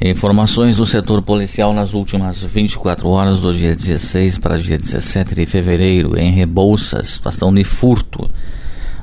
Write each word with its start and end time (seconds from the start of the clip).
Informações 0.00 0.76
do 0.76 0.84
setor 0.84 1.22
policial 1.22 1.72
nas 1.72 1.94
últimas 1.94 2.42
24 2.42 3.08
horas 3.08 3.40
do 3.40 3.54
dia 3.54 3.74
16 3.74 4.36
para 4.36 4.58
dia 4.58 4.76
17 4.76 5.34
de 5.34 5.46
fevereiro, 5.46 6.18
em 6.18 6.30
Rebouças, 6.30 7.08
situação 7.08 7.52
de 7.52 7.64
furto. 7.64 8.30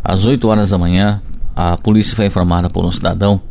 Às 0.04 0.28
8 0.28 0.48
horas 0.48 0.70
da 0.70 0.78
manhã, 0.78 1.20
a 1.56 1.76
polícia 1.78 2.16
foi 2.16 2.28
informada 2.28 2.70
por 2.70 2.86
um 2.86 2.92
cidadão 2.92 3.42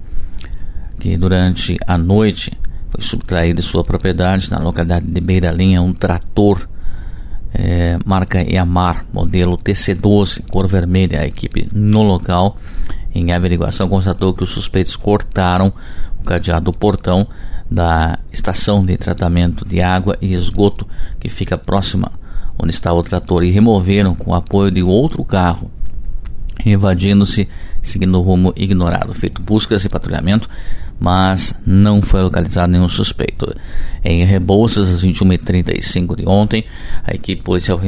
que 1.01 1.17
durante 1.17 1.77
a 1.85 1.99
noite 1.99 2.53
foi 2.91 3.03
subtraído 3.03 3.61
de 3.61 3.67
sua 3.67 3.83
propriedade 3.83 4.49
na 4.49 4.59
localidade 4.61 5.07
de 5.07 5.21
Beira 5.21 5.51
Linha 5.51 5.83
um 5.83 5.93
trator 5.93 6.69
é, 7.53 7.99
marca 8.07 8.41
Yamar, 8.41 9.05
modelo 9.13 9.57
TC12, 9.57 10.49
cor 10.49 10.69
vermelha. 10.69 11.21
A 11.21 11.27
equipe 11.27 11.69
no 11.75 12.03
local, 12.03 12.57
em 13.15 13.33
averiguação, 13.33 13.89
constatou 13.89 14.33
que 14.33 14.45
os 14.45 14.51
suspeitos 14.51 14.97
cortaram 14.97 15.73
cadeado 16.23 16.67
do 16.67 16.73
portão 16.73 17.27
da 17.71 18.19
estação 18.33 18.85
de 18.85 18.97
tratamento 18.97 19.67
de 19.67 19.81
água 19.81 20.17
e 20.21 20.35
esgoto 20.35 20.87
que 21.19 21.29
fica 21.29 21.57
próxima 21.57 22.13
onde 22.59 22.73
está 22.73 22.93
o 22.93 23.03
trator 23.03 23.43
e 23.43 23.51
removeram 23.51 24.15
com 24.15 24.31
o 24.31 24.35
apoio 24.35 24.71
de 24.71 24.83
outro 24.83 25.25
carro, 25.25 25.71
invadindo-se 26.65 27.49
seguindo 27.83 28.17
o 28.19 28.23
rumo 28.23 28.53
ignorado. 28.57 29.13
Feito 29.15 29.43
buscas 29.43 29.85
e 29.85 29.89
patrulhamento, 29.89 30.49
mas 31.01 31.55
não 31.67 32.01
foi 32.03 32.23
localizado 32.23 32.71
nenhum 32.71 32.89
suspeito. 32.89 33.53
Em 34.05 34.25
Rebouças, 34.25 34.89
às 34.89 35.03
21h35 35.03 36.17
de 36.17 36.29
ontem, 36.29 36.65
a 37.05 37.15
equipe 37.15 37.43
policial 37.43 37.81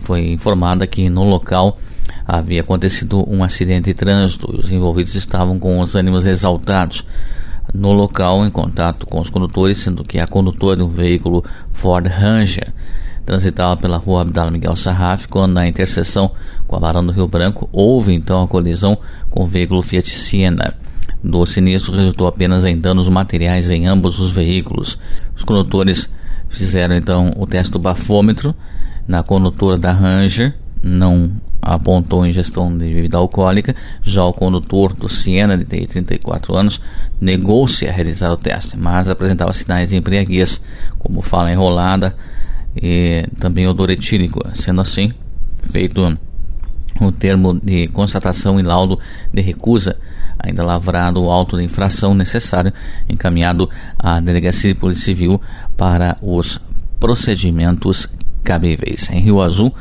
foi 0.00 0.32
informada 0.32 0.86
que 0.86 1.08
no 1.08 1.24
local 1.24 1.78
havia 2.26 2.60
acontecido 2.60 3.24
um 3.28 3.42
acidente 3.42 3.86
de 3.86 3.94
trânsito 3.94 4.52
e 4.54 4.60
os 4.60 4.70
envolvidos 4.70 5.14
estavam 5.14 5.58
com 5.58 5.80
os 5.80 5.94
ânimos 5.94 6.26
exaltados 6.26 7.04
no 7.72 7.92
local 7.92 8.44
em 8.44 8.50
contato 8.50 9.06
com 9.06 9.20
os 9.20 9.30
condutores, 9.30 9.78
sendo 9.78 10.04
que 10.04 10.18
a 10.18 10.26
condutora 10.26 10.76
de 10.76 10.82
um 10.82 10.88
veículo 10.88 11.44
Ford 11.72 12.06
Ranger 12.06 12.72
transitava 13.24 13.76
pela 13.76 13.96
rua 13.96 14.22
Abdala 14.22 14.50
Miguel 14.50 14.74
Sarraf, 14.76 15.26
quando 15.28 15.52
na 15.52 15.68
interseção 15.68 16.32
com 16.66 16.76
a 16.76 16.80
Barão 16.80 17.04
do 17.04 17.12
Rio 17.12 17.28
Branco 17.28 17.68
houve 17.72 18.12
então 18.12 18.42
a 18.42 18.48
colisão 18.48 18.98
com 19.28 19.44
o 19.44 19.46
veículo 19.46 19.82
Fiat 19.82 20.08
Siena. 20.08 20.74
Do 21.22 21.44
sinistro 21.44 21.92
resultou 21.92 22.26
apenas 22.26 22.64
em 22.64 22.78
danos 22.78 23.08
materiais 23.08 23.70
em 23.70 23.86
ambos 23.86 24.18
os 24.18 24.30
veículos. 24.30 24.98
Os 25.36 25.44
condutores 25.44 26.08
fizeram 26.48 26.94
então 26.96 27.32
o 27.36 27.46
teste 27.46 27.72
do 27.72 27.78
bafômetro 27.78 28.54
na 29.06 29.22
condutora 29.22 29.76
da 29.76 29.92
Ranger, 29.92 30.54
não 30.82 31.30
apontou 31.60 32.26
ingestão 32.26 32.70
de 32.76 32.84
bebida 32.92 33.18
alcoólica, 33.18 33.74
já 34.02 34.24
o 34.24 34.32
condutor 34.32 34.94
do 34.94 35.08
Siena, 35.08 35.56
de 35.58 35.64
34 35.64 36.54
anos, 36.54 36.80
negou-se 37.20 37.86
a 37.86 37.92
realizar 37.92 38.32
o 38.32 38.36
teste, 38.36 38.78
mas 38.78 39.08
apresentava 39.08 39.52
sinais 39.52 39.90
de 39.90 39.96
embriaguez, 39.96 40.64
como 40.98 41.20
fala 41.20 41.52
enrolada 41.52 42.16
e 42.80 43.26
também 43.38 43.66
odor 43.66 43.90
etílico. 43.90 44.40
Sendo 44.54 44.80
assim, 44.80 45.12
feito 45.62 46.18
o 47.00 47.12
termo 47.12 47.58
de 47.58 47.88
constatação 47.88 48.58
e 48.58 48.62
laudo 48.62 48.98
de 49.32 49.40
recusa, 49.40 49.98
ainda 50.38 50.64
lavrado 50.64 51.22
o 51.22 51.30
auto 51.30 51.56
de 51.56 51.64
infração 51.64 52.14
necessário, 52.14 52.72
encaminhado 53.08 53.68
à 53.98 54.20
Delegacia 54.20 54.72
de 54.72 54.78
Polícia 54.78 55.04
Civil 55.04 55.40
para 55.76 56.16
os 56.22 56.60
procedimentos 56.98 58.06
cabíveis. 58.44 59.08
Em 59.10 59.20
Rio 59.20 59.40
Azul, 59.40 59.74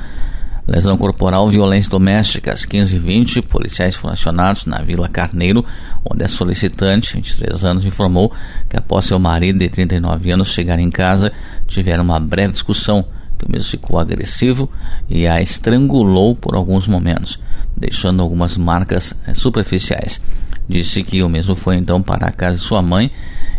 Lesão 0.69 0.95
corporal, 0.95 1.49
violência 1.49 1.89
doméstica, 1.89 2.53
às 2.53 2.63
15h20, 2.63 3.41
policiais 3.41 3.95
foram 3.95 4.13
acionados 4.13 4.65
na 4.65 4.77
Vila 4.83 5.09
Carneiro, 5.09 5.65
onde 6.05 6.23
a 6.23 6.27
solicitante, 6.27 7.15
23 7.15 7.63
anos, 7.63 7.85
informou 7.85 8.31
que 8.69 8.77
após 8.77 9.05
seu 9.05 9.17
marido 9.17 9.57
de 9.57 9.67
39 9.67 10.31
anos 10.31 10.49
chegar 10.49 10.77
em 10.77 10.91
casa, 10.91 11.31
tiveram 11.65 12.03
uma 12.03 12.19
breve 12.19 12.53
discussão, 12.53 13.03
que 13.39 13.45
o 13.47 13.51
mesmo 13.51 13.67
ficou 13.67 13.97
agressivo 13.97 14.69
e 15.09 15.25
a 15.25 15.41
estrangulou 15.41 16.35
por 16.35 16.53
alguns 16.53 16.87
momentos, 16.87 17.39
deixando 17.75 18.21
algumas 18.21 18.55
marcas 18.55 19.15
eh, 19.25 19.33
superficiais. 19.33 20.21
Disse 20.67 21.01
que 21.03 21.23
o 21.23 21.29
mesmo 21.29 21.55
foi 21.55 21.77
então 21.77 21.99
para 21.99 22.27
a 22.27 22.31
casa 22.31 22.57
de 22.57 22.63
sua 22.63 22.83
mãe, 22.83 23.11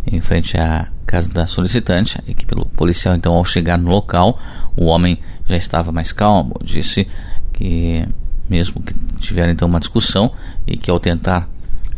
em 0.07 0.21
frente 0.21 0.57
à 0.57 0.87
casa 1.05 1.29
da 1.33 1.45
solicitante. 1.49 2.19
A 2.25 2.31
equipe 2.31 2.55
policial, 2.77 3.17
então, 3.17 3.35
ao 3.35 3.45
chegar 3.45 3.77
no 3.77 3.91
local, 3.91 4.39
o 4.77 4.85
homem 4.85 5.19
já 5.51 5.57
estava 5.57 5.93
mais 5.93 6.13
calmo. 6.13 6.55
Disse 6.63 7.07
que, 7.53 8.07
mesmo 8.49 8.83
que 8.83 8.95
tiveram 9.19 9.53
então 9.53 9.69
uma 9.69 9.81
discussão, 9.81 10.33
e 10.67 10.77
que 10.77 10.91
ao 10.91 10.99
tentar 10.99 11.49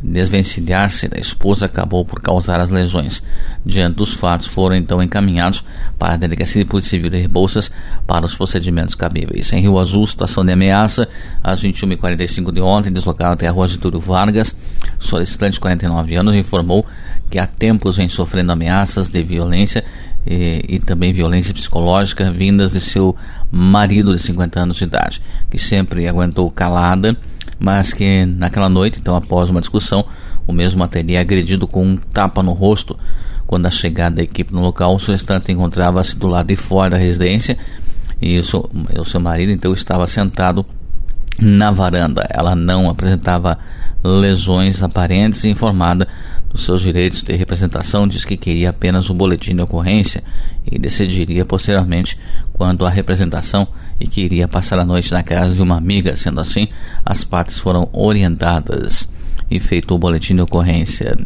desvencilhar-se 0.03 1.07
da 1.07 1.19
esposa 1.19 1.67
acabou 1.67 2.05
por 2.05 2.21
causar 2.21 2.59
as 2.59 2.71
lesões. 2.71 3.23
Diante 3.65 3.97
dos 3.97 4.13
fatos, 4.13 4.49
foram 4.49 4.75
então 4.75 5.01
encaminhados 5.01 5.65
para 5.97 6.15
a 6.15 6.17
Delegacia 6.17 6.65
de 6.65 6.69
Polícia 6.69 6.91
Civil 6.91 7.09
de 7.09 7.19
Rebouças 7.19 7.71
para 8.05 8.27
os 8.27 8.35
procedimentos 8.35 8.97
cabíveis. 8.97 9.53
Em 9.53 9.61
Rio 9.61 9.79
Azul, 9.79 10.05
situação 10.07 10.45
de 10.45 10.53
ameaça, 10.53 11.09
às 11.41 11.63
21h45 11.63 12.53
de 12.53 12.61
ontem, 12.61 12.93
deslocado 12.93 13.35
até 13.35 13.47
a 13.47 13.53
rua 13.53 13.69
Getúlio 13.69 14.01
Vargas, 14.01 14.59
solicitante 14.99 15.55
de 15.55 15.61
49 15.61 16.17
anos 16.17 16.35
informou 16.35 16.85
que 17.31 17.39
há 17.39 17.47
tempos 17.47 17.97
vem 17.97 18.09
sofrendo 18.09 18.53
ameaças 18.53 19.09
de 19.09 19.23
violência 19.23 19.85
e, 20.27 20.65
e, 20.69 20.79
também 20.79 21.13
violência 21.13 21.53
psicológica 21.53 22.31
vindas 22.31 22.73
de 22.73 22.81
seu 22.81 23.17
marido 23.51 24.15
de 24.15 24.23
50 24.23 24.61
anos 24.61 24.77
de 24.77 24.85
idade, 24.85 25.21
que 25.51 25.59
sempre 25.59 26.07
aguentou 26.07 26.51
calada, 26.51 27.17
mas 27.59 27.93
que 27.93 28.25
naquela 28.25 28.69
noite, 28.69 28.99
então 29.01 29.17
após 29.17 29.51
uma 29.51 29.61
discussão, 29.61 30.05
o 30.47 30.53
mesmo 30.53 30.83
a 30.83 30.89
teria 30.89 31.21
agredido 31.21 31.67
com 31.67 31.85
um 31.85 31.97
tapa 31.97 32.43
no 32.43 32.53
rosto. 32.53 32.99
Quando 33.47 33.67
a 33.67 33.71
chegada 33.71 34.17
da 34.17 34.23
equipe 34.23 34.53
no 34.53 34.61
local, 34.61 34.95
o 34.95 34.99
solicitante 34.99 35.53
encontrava-se 35.53 36.17
do 36.17 36.27
lado 36.27 36.49
de 36.49 36.57
fora 36.57 36.91
da 36.91 36.97
residência 36.97 37.59
e 38.21 38.39
o 38.39 38.45
seu, 38.45 38.71
o 38.99 39.05
seu 39.05 39.21
marido 39.21 39.53
então 39.53 39.73
estava 39.73 40.07
sentado 40.07 40.65
na 41.39 41.71
varanda. 41.71 42.27
Ela 42.31 42.55
não 42.55 42.89
apresentava 42.89 43.59
lesões 44.03 44.83
aparentes 44.83 45.45
e 45.45 45.51
informada 45.51 46.09
dos 46.53 46.65
seus 46.65 46.83
direitos 46.83 47.23
de 47.23 47.35
representação, 47.35 48.07
diz 48.07 48.25
que 48.25 48.37
queria 48.37 48.71
apenas 48.71 49.09
o 49.09 49.15
boletim 49.15 49.55
de 49.55 49.63
ocorrência 49.63 50.23
e 50.71 50.79
decidiria 50.79 51.45
posteriormente 51.45 52.19
quanto 52.53 52.85
à 52.85 52.91
representação 52.91 53.67
e 53.99 54.07
que 54.07 54.21
iria 54.21 54.47
passar 54.47 54.79
a 54.79 54.85
noite 54.85 55.13
na 55.13 55.23
casa 55.23 55.55
de 55.55 55.63
uma 55.63 55.77
amiga. 55.77 56.17
Sendo 56.17 56.41
assim, 56.41 56.69
as 57.05 57.25
partes 57.25 57.59
foram 57.59 57.89
orientadas 57.93 59.09
e 59.51 59.59
feito 59.59 59.95
o 59.95 59.99
boletim 59.99 60.35
de 60.35 60.43
ocorrência. 60.43 61.17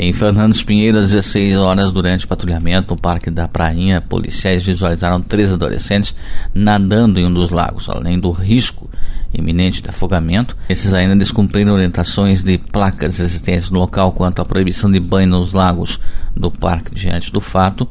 Em 0.00 0.12
Fernandes 0.12 0.62
Pinheiro, 0.62 0.96
às 0.96 1.10
16 1.10 1.56
horas, 1.56 1.92
durante 1.92 2.24
patrulhamento 2.24 2.94
no 2.94 3.00
Parque 3.00 3.32
da 3.32 3.48
Prainha, 3.48 4.00
policiais 4.00 4.62
visualizaram 4.62 5.20
três 5.20 5.52
adolescentes 5.52 6.14
nadando 6.54 7.18
em 7.18 7.26
um 7.26 7.34
dos 7.34 7.50
lagos, 7.50 7.88
além 7.88 8.16
do 8.16 8.30
risco 8.30 8.88
iminente 9.34 9.82
de 9.82 9.90
afogamento. 9.90 10.56
Esses 10.68 10.92
ainda 10.92 11.16
descumpriram 11.16 11.74
orientações 11.74 12.44
de 12.44 12.58
placas 12.58 13.18
existentes 13.18 13.70
no 13.70 13.80
local 13.80 14.12
quanto 14.12 14.40
à 14.40 14.44
proibição 14.44 14.88
de 14.88 15.00
banho 15.00 15.30
nos 15.30 15.52
lagos 15.52 15.98
do 16.36 16.48
parque 16.48 16.94
diante 16.94 17.32
do 17.32 17.40
fato. 17.40 17.88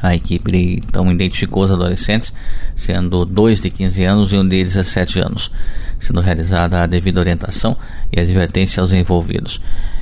A 0.00 0.14
equipe 0.14 0.80
então 0.86 1.10
identificou 1.10 1.64
os 1.64 1.72
adolescentes, 1.72 2.32
sendo 2.76 3.24
dois 3.24 3.60
de 3.60 3.70
15 3.70 4.04
anos 4.04 4.32
e 4.32 4.36
um 4.36 4.48
de 4.48 4.62
17 4.62 5.18
anos, 5.18 5.50
sendo 5.98 6.20
realizada 6.20 6.80
a 6.80 6.86
devida 6.86 7.18
orientação 7.18 7.76
e 8.12 8.20
advertência 8.20 8.80
aos 8.80 8.92
envolvidos. 8.92 9.60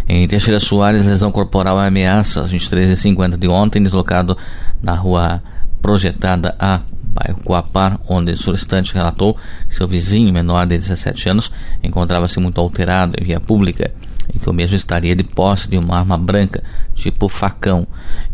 Em 0.08 0.28
Teixeira 0.28 0.60
Soares, 0.60 1.04
lesão 1.04 1.32
corporal 1.32 1.78
e 1.78 1.88
ameaça, 1.88 2.42
às 2.42 2.52
23h50 2.52 3.36
de 3.36 3.48
ontem, 3.48 3.82
deslocado 3.82 4.38
na 4.80 4.94
rua 4.94 5.42
projetada 5.82 6.54
A 6.60 6.80
bairro 7.02 7.42
Coapar, 7.42 7.98
onde 8.08 8.30
o 8.30 8.36
solicitante 8.36 8.94
relatou 8.94 9.36
que 9.68 9.74
seu 9.74 9.88
vizinho 9.88 10.32
menor 10.32 10.64
de 10.64 10.76
17 10.76 11.30
anos 11.30 11.50
encontrava-se 11.82 12.38
muito 12.38 12.60
alterado 12.60 13.16
em 13.20 13.24
via 13.24 13.40
pública 13.40 13.90
e 14.32 14.38
que 14.38 14.48
o 14.48 14.52
mesmo 14.52 14.76
estaria 14.76 15.16
de 15.16 15.24
posse 15.24 15.68
de 15.68 15.76
uma 15.76 15.98
arma 15.98 16.16
branca, 16.16 16.62
tipo 16.94 17.28
facão, 17.28 17.84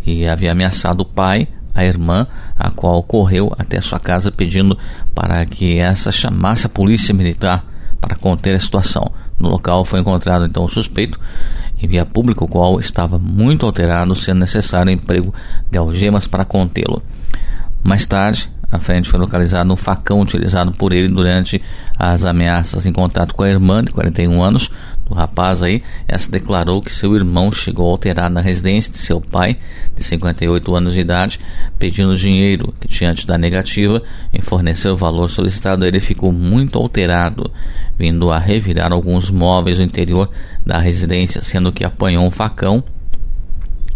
e 0.05 0.27
havia 0.27 0.53
ameaçado 0.53 1.01
o 1.01 1.07
pai, 1.07 1.49
a 1.75 1.87
irmã, 1.87 2.27
a 2.59 2.71
qual 2.71 3.03
correu 3.03 3.51
até 3.57 3.81
sua 3.81 3.99
casa 3.99 4.31
pedindo 4.31 4.77
para 5.15 5.47
que 5.47 5.79
essa 5.79 6.13
chamasse 6.13 6.67
a 6.67 6.69
polícia 6.69 7.15
militar 7.15 7.65
para 7.99 8.17
conter 8.17 8.55
a 8.57 8.61
situação. 8.61 9.11
No 9.39 9.49
local 9.49 9.85
foi 9.85 10.01
encontrado 10.01 10.45
então 10.45 10.65
o 10.65 10.69
suspeito 10.69 11.19
em 11.83 11.89
via 11.89 12.07
pública, 12.07 12.45
o 12.45 12.49
qual 12.49 12.79
estava 12.79 13.19
muito 13.19 13.67
alterado, 13.67 14.15
sendo 14.15 14.41
necessário 14.41 14.91
o 14.91 14.95
emprego 14.95 15.35
de 15.71 15.77
algemas 15.77 16.27
para 16.27 16.45
contê-lo. 16.45 17.03
Mais 17.83 18.07
tarde, 18.07 18.49
a 18.71 18.79
frente 18.79 19.11
foi 19.11 19.19
localizada 19.19 19.71
um 19.71 19.77
facão 19.77 20.21
utilizado 20.21 20.73
por 20.73 20.93
ele 20.93 21.09
durante 21.09 21.61
as 21.99 22.25
ameaças 22.25 22.87
em 22.87 22.93
contato 22.93 23.35
com 23.35 23.43
a 23.43 23.49
irmã 23.49 23.83
de 23.83 23.93
41 23.93 24.43
anos 24.43 24.71
do 25.13 25.19
rapaz 25.19 25.63
aí. 25.63 25.83
Essa 26.09 26.31
declarou 26.31 26.81
que 26.81 26.93
seu 26.93 27.15
irmão 27.15 27.53
chegou 27.53 27.91
alterado 27.91 28.35
na 28.35 28.41
residência 28.41 28.91
de 28.91 28.99
seu 28.99 29.21
pai, 29.21 29.59
de 29.95 30.03
58 30.03 30.75
anos 30.75 30.95
de 30.95 31.01
idade, 31.01 31.39
pedindo 31.79 32.17
dinheiro, 32.17 32.73
que 32.81 32.89
diante 32.89 33.27
da 33.27 33.37
negativa 33.37 34.03
em 34.33 34.41
fornecer 34.41 34.91
o 34.91 34.97
valor 34.97 35.31
solicitado, 35.31 35.85
ele 35.85 36.01
ficou 36.01 36.33
muito 36.33 36.79
alterado, 36.79 37.51
vindo 37.99 38.31
a 38.31 38.39
revirar 38.39 38.93
alguns 38.93 39.31
móveis 39.31 39.79
no 39.79 39.85
interior 39.85 40.31
da 40.65 40.79
residência, 40.79 41.43
sendo 41.43 41.73
que 41.73 41.85
apanhou 41.85 42.25
um 42.25 42.31
facão 42.31 42.83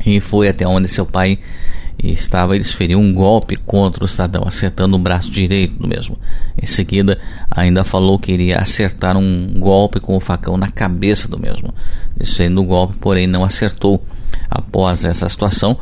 e 0.04 0.20
foi 0.20 0.48
até 0.48 0.66
onde 0.66 0.86
seu 0.86 1.04
pai 1.04 1.38
estava 2.02 2.56
e 2.56 2.58
desferiu 2.58 2.98
um 2.98 3.12
golpe 3.12 3.56
contra 3.56 4.04
o 4.04 4.08
cidadão, 4.08 4.44
acertando 4.46 4.96
o 4.96 4.98
braço 4.98 5.30
direito 5.30 5.78
do 5.78 5.88
mesmo. 5.88 6.18
Em 6.60 6.66
seguida, 6.66 7.18
ainda 7.50 7.84
falou 7.84 8.18
que 8.18 8.32
iria 8.32 8.58
acertar 8.58 9.16
um 9.16 9.54
golpe 9.58 10.00
com 10.00 10.16
o 10.16 10.20
facão 10.20 10.56
na 10.56 10.68
cabeça 10.68 11.28
do 11.28 11.38
mesmo, 11.38 11.74
desferindo 12.16 12.60
o 12.60 12.66
golpe, 12.66 12.96
porém 12.98 13.26
não 13.26 13.44
acertou. 13.44 14.04
Após 14.48 15.04
essa 15.04 15.28
situação, 15.28 15.76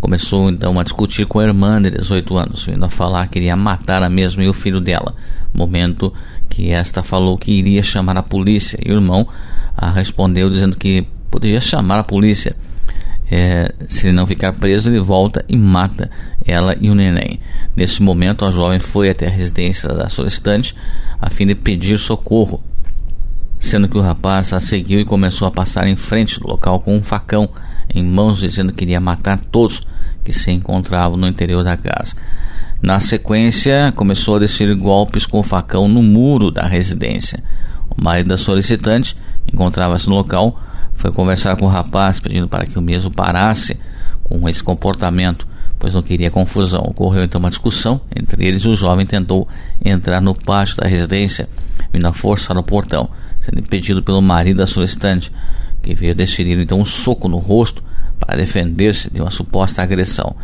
começou 0.00 0.50
então 0.50 0.78
a 0.78 0.82
discutir 0.82 1.26
com 1.26 1.38
a 1.38 1.44
irmã 1.44 1.80
de 1.80 1.90
18 1.90 2.36
anos, 2.36 2.64
vindo 2.64 2.84
a 2.84 2.90
falar 2.90 3.28
que 3.28 3.38
iria 3.38 3.56
matar 3.56 4.02
a 4.02 4.10
mesma 4.10 4.42
e 4.42 4.48
o 4.48 4.52
filho 4.52 4.80
dela. 4.80 5.14
Momento 5.54 6.12
que 6.48 6.70
esta 6.70 7.02
falou 7.02 7.38
que 7.38 7.52
iria 7.52 7.82
chamar 7.82 8.16
a 8.16 8.22
polícia 8.22 8.78
e 8.84 8.90
o 8.90 8.96
irmão 8.96 9.26
a 9.76 9.90
respondeu 9.90 10.50
dizendo 10.50 10.76
que 10.76 11.04
poderia 11.30 11.60
chamar 11.60 12.00
a 12.00 12.04
polícia 12.04 12.56
é, 13.30 13.72
se 13.88 14.08
ele 14.08 14.16
não 14.16 14.26
ficar 14.26 14.52
preso, 14.54 14.90
ele 14.90 14.98
volta 14.98 15.44
e 15.48 15.56
mata 15.56 16.10
ela 16.44 16.76
e 16.80 16.90
o 16.90 16.94
neném. 16.94 17.38
Nesse 17.76 18.02
momento, 18.02 18.44
a 18.44 18.50
jovem 18.50 18.80
foi 18.80 19.08
até 19.08 19.28
a 19.28 19.30
residência 19.30 19.88
da 19.88 20.08
solicitante 20.08 20.74
a 21.20 21.30
fim 21.30 21.46
de 21.46 21.54
pedir 21.54 21.96
socorro, 21.98 22.60
sendo 23.60 23.88
que 23.88 23.96
o 23.96 24.00
rapaz 24.00 24.52
a 24.52 24.58
seguiu 24.58 24.98
e 24.98 25.04
começou 25.04 25.46
a 25.46 25.52
passar 25.52 25.86
em 25.86 25.94
frente 25.94 26.40
do 26.40 26.48
local 26.48 26.80
com 26.80 26.96
um 26.96 27.02
facão 27.02 27.48
em 27.94 28.02
mãos, 28.02 28.40
dizendo 28.40 28.72
que 28.72 28.84
iria 28.84 29.00
matar 29.00 29.38
todos 29.38 29.86
que 30.24 30.32
se 30.32 30.50
encontravam 30.50 31.16
no 31.16 31.28
interior 31.28 31.62
da 31.62 31.76
casa. 31.76 32.16
Na 32.82 32.98
sequência, 32.98 33.92
começou 33.94 34.36
a 34.36 34.38
descer 34.40 34.74
golpes 34.74 35.26
com 35.26 35.38
o 35.38 35.44
facão 35.44 35.86
no 35.86 36.02
muro 36.02 36.50
da 36.50 36.66
residência. 36.66 37.42
O 37.90 38.02
marido 38.02 38.28
da 38.28 38.38
solicitante 38.38 39.16
encontrava-se 39.52 40.08
no 40.08 40.16
local 40.16 40.58
foi 41.00 41.10
conversar 41.10 41.56
com 41.56 41.64
o 41.64 41.68
rapaz 41.68 42.20
pedindo 42.20 42.46
para 42.46 42.66
que 42.66 42.78
o 42.78 42.82
mesmo 42.82 43.10
parasse 43.10 43.80
com 44.22 44.46
esse 44.46 44.62
comportamento, 44.62 45.48
pois 45.78 45.94
não 45.94 46.02
queria 46.02 46.30
confusão. 46.30 46.82
Ocorreu 46.82 47.24
então 47.24 47.38
uma 47.38 47.48
discussão 47.48 48.02
entre 48.14 48.46
eles 48.46 48.62
e 48.62 48.68
o 48.68 48.74
jovem 48.74 49.06
tentou 49.06 49.48
entrar 49.82 50.20
no 50.20 50.34
pátio 50.34 50.76
da 50.76 50.86
residência, 50.86 51.48
vindo 51.90 52.06
a 52.06 52.12
força 52.12 52.52
no 52.52 52.62
portão, 52.62 53.08
sendo 53.40 53.60
impedido 53.60 54.02
pelo 54.02 54.20
marido 54.20 54.58
da 54.58 54.66
solicitante, 54.66 55.32
que 55.82 55.94
veio 55.94 56.14
desferir 56.14 56.58
então 56.58 56.78
um 56.78 56.84
soco 56.84 57.28
no 57.28 57.38
rosto 57.38 57.82
para 58.18 58.36
defender-se 58.36 59.10
de 59.10 59.22
uma 59.22 59.30
suposta 59.30 59.82
agressão. 59.82 60.36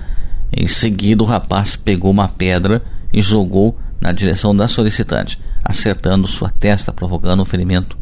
Em 0.50 0.66
seguida, 0.66 1.22
o 1.22 1.26
rapaz 1.26 1.76
pegou 1.76 2.10
uma 2.10 2.28
pedra 2.28 2.82
e 3.12 3.20
jogou 3.20 3.78
na 4.00 4.10
direção 4.10 4.56
da 4.56 4.66
solicitante, 4.66 5.38
acertando 5.62 6.26
sua 6.26 6.48
testa, 6.48 6.94
provocando 6.94 7.42
um 7.42 7.44
ferimento. 7.44 7.94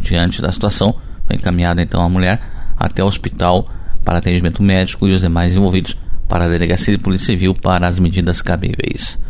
Diante 0.00 0.42
da 0.42 0.50
situação, 0.50 0.96
encaminhada 1.34 1.82
então 1.82 2.00
a 2.00 2.08
mulher 2.08 2.40
até 2.76 3.02
o 3.02 3.06
hospital 3.06 3.68
para 4.04 4.18
atendimento 4.18 4.62
médico 4.62 5.08
e 5.08 5.12
os 5.12 5.20
demais 5.20 5.52
envolvidos 5.52 5.96
para 6.28 6.44
a 6.44 6.48
delegacia 6.48 6.96
de 6.96 7.02
polícia 7.02 7.26
civil 7.26 7.54
para 7.54 7.86
as 7.86 7.98
medidas 7.98 8.42
cabíveis. 8.42 9.22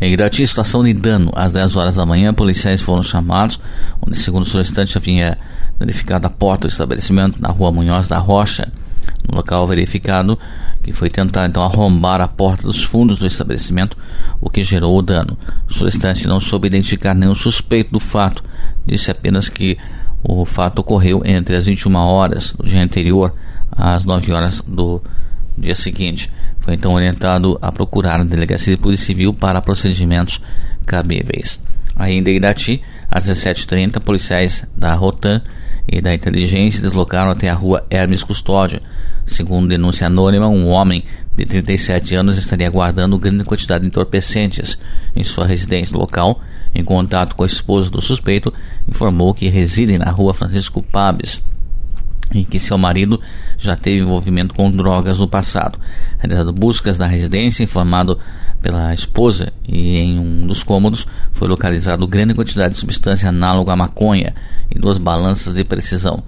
Em 0.00 0.12
Irati, 0.12 0.46
situação 0.46 0.84
de 0.84 0.94
dano. 0.94 1.32
Às 1.34 1.52
10 1.52 1.74
horas 1.74 1.96
da 1.96 2.06
manhã, 2.06 2.32
policiais 2.32 2.80
foram 2.80 3.02
chamados, 3.02 3.58
onde, 4.00 4.16
segundo 4.16 4.44
o 4.44 4.48
solicitante, 4.48 4.96
havia 4.96 5.36
danificado 5.78 6.26
a 6.26 6.30
porta 6.30 6.68
do 6.68 6.70
estabelecimento 6.70 7.42
na 7.42 7.48
rua 7.48 7.72
Munhoz 7.72 8.06
da 8.06 8.18
Rocha. 8.18 8.70
No 9.28 9.36
local 9.36 9.66
verificado, 9.66 10.38
que 10.82 10.92
foi 10.92 11.10
tentar 11.10 11.46
então 11.46 11.64
arrombar 11.64 12.20
a 12.20 12.28
porta 12.28 12.62
dos 12.62 12.82
fundos 12.82 13.18
do 13.18 13.26
estabelecimento, 13.26 13.96
o 14.40 14.48
que 14.48 14.62
gerou 14.62 14.96
o 14.96 15.02
dano. 15.02 15.36
O 15.68 15.74
solicitante 15.74 16.28
não 16.28 16.38
soube 16.38 16.68
identificar 16.68 17.14
nenhum 17.14 17.34
suspeito 17.34 17.90
do 17.90 18.00
fato, 18.00 18.44
disse 18.86 19.10
apenas 19.10 19.48
que 19.48 19.76
o 20.22 20.44
fato 20.44 20.80
ocorreu 20.80 21.22
entre 21.24 21.56
as 21.56 21.66
21 21.66 21.94
horas 21.96 22.52
do 22.52 22.68
dia 22.68 22.82
anterior 22.82 23.34
às 23.70 24.04
9 24.04 24.32
horas 24.32 24.60
do 24.60 25.02
dia 25.56 25.74
seguinte. 25.74 26.30
Foi 26.60 26.74
então 26.74 26.92
orientado 26.92 27.58
a 27.62 27.72
procurar 27.72 28.20
a 28.20 28.24
Delegacia 28.24 28.76
de 28.76 28.82
Polícia 28.82 29.06
Civil 29.06 29.32
para 29.32 29.62
procedimentos 29.62 30.40
cabíveis. 30.84 31.62
Ainda 31.96 32.30
em 32.30 32.36
Irati, 32.36 32.82
às 33.10 33.28
17h30, 33.28 34.00
policiais 34.00 34.64
da 34.76 34.94
Rotan 34.94 35.42
e 35.90 36.00
da 36.00 36.14
Inteligência 36.14 36.82
deslocaram 36.82 37.30
até 37.30 37.48
a 37.48 37.54
rua 37.54 37.86
Hermes 37.90 38.22
Custódio. 38.22 38.80
Segundo 39.26 39.68
denúncia 39.68 40.06
anônima, 40.06 40.48
um 40.48 40.68
homem 40.68 41.04
de 41.36 41.46
37 41.46 42.14
anos 42.14 42.36
estaria 42.36 42.68
guardando 42.68 43.18
grande 43.18 43.44
quantidade 43.44 43.82
de 43.82 43.88
entorpecentes 43.88 44.78
em 45.14 45.22
sua 45.22 45.46
residência 45.46 45.96
local 45.96 46.40
em 46.74 46.84
contato 46.84 47.34
com 47.34 47.42
a 47.42 47.46
esposa 47.46 47.90
do 47.90 48.00
suspeito, 48.00 48.52
informou 48.86 49.34
que 49.34 49.48
residem 49.48 49.98
na 49.98 50.10
rua 50.10 50.34
Francisco 50.34 50.82
Pabes 50.82 51.42
e 52.32 52.44
que 52.44 52.58
seu 52.58 52.76
marido 52.76 53.20
já 53.56 53.74
teve 53.74 54.02
envolvimento 54.02 54.54
com 54.54 54.70
drogas 54.70 55.18
no 55.18 55.28
passado. 55.28 55.78
Realizado 56.18 56.52
buscas 56.52 56.98
na 56.98 57.06
residência, 57.06 57.64
informado 57.64 58.18
pela 58.60 58.92
esposa, 58.92 59.52
e 59.66 59.96
em 59.96 60.18
um 60.18 60.46
dos 60.46 60.62
cômodos 60.62 61.06
foi 61.32 61.48
localizado 61.48 62.06
grande 62.06 62.34
quantidade 62.34 62.74
de 62.74 62.80
substância 62.80 63.28
análoga 63.28 63.72
à 63.72 63.76
maconha 63.76 64.34
e 64.70 64.78
duas 64.78 64.98
balanças 64.98 65.54
de 65.54 65.64
precisão. 65.64 66.22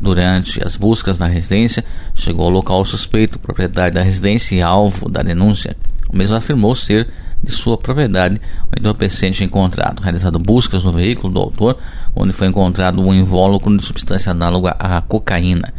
Durante 0.00 0.64
as 0.64 0.76
buscas 0.76 1.18
na 1.18 1.26
residência, 1.26 1.84
chegou 2.14 2.46
ao 2.46 2.50
local 2.50 2.80
o 2.80 2.84
suspeito, 2.84 3.38
propriedade 3.38 3.94
da 3.94 4.02
residência 4.02 4.56
e 4.56 4.62
alvo 4.62 5.08
da 5.08 5.22
denúncia. 5.22 5.76
O 6.12 6.16
mesmo 6.16 6.36
afirmou 6.36 6.74
ser 6.74 7.08
de 7.44 7.52
sua 7.52 7.78
propriedade 7.78 8.40
o 8.72 8.78
entorpecente 8.78 9.44
encontrado. 9.44 10.00
Realizado 10.00 10.38
buscas 10.38 10.84
no 10.84 10.92
veículo 10.92 11.32
do 11.32 11.40
autor, 11.40 11.78
onde 12.14 12.32
foi 12.32 12.48
encontrado 12.48 13.00
um 13.00 13.12
invólucro 13.12 13.76
de 13.76 13.84
substância 13.84 14.32
análoga 14.32 14.76
à 14.78 15.00
cocaína. 15.00 15.72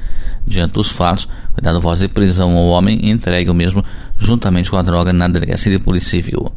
Diante 0.47 0.73
dos 0.73 0.89
fatos, 0.89 1.27
foi 1.53 1.63
dado 1.63 1.81
voz 1.81 1.99
de 1.99 2.07
prisão 2.07 2.55
ao 2.55 2.67
homem 2.67 2.99
e 3.03 3.09
entregue 3.09 3.49
o 3.49 3.53
mesmo 3.53 3.83
juntamente 4.17 4.69
com 4.69 4.77
a 4.77 4.81
droga 4.81 5.11
na 5.11 5.27
delegacia 5.27 5.75
de 5.75 5.83
polícia 5.83 6.11
civil. 6.11 6.51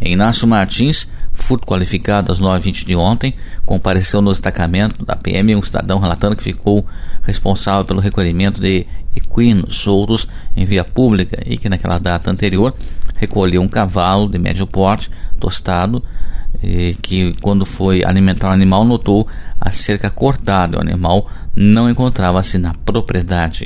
Inácio 0.00 0.48
Martins, 0.48 1.10
furto 1.32 1.66
qualificado 1.66 2.32
às 2.32 2.40
9h20 2.40 2.86
de 2.86 2.96
ontem, 2.96 3.34
compareceu 3.64 4.22
no 4.22 4.30
destacamento 4.30 5.04
da 5.04 5.14
PM 5.16 5.54
um 5.54 5.62
cidadão 5.62 5.98
relatando 5.98 6.36
que 6.36 6.42
ficou 6.42 6.86
responsável 7.22 7.84
pelo 7.84 8.00
recolhimento 8.00 8.60
de 8.60 8.86
equinos 9.14 9.76
soltos 9.76 10.28
em 10.56 10.64
via 10.64 10.84
pública 10.84 11.42
e 11.46 11.56
que 11.56 11.68
naquela 11.68 11.98
data 11.98 12.30
anterior 12.30 12.74
recolheu 13.16 13.62
um 13.62 13.68
cavalo 13.68 14.28
de 14.28 14.38
médio 14.38 14.66
porte, 14.66 15.10
tostado, 15.38 16.02
que 17.02 17.34
quando 17.40 17.66
foi 17.66 18.04
alimentar 18.04 18.48
o 18.48 18.52
animal 18.52 18.84
notou 18.84 19.26
a 19.60 19.70
cerca 19.72 20.10
cortada. 20.10 20.78
O 20.78 20.80
animal 20.80 21.28
não 21.54 21.90
encontrava-se 21.90 22.58
na 22.58 22.74
propriedade. 22.74 23.64